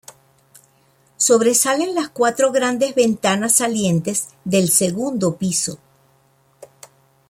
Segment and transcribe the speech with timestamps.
[1.17, 5.77] Sobresalen las cuatro grandes ventanas salientes del segundo piso.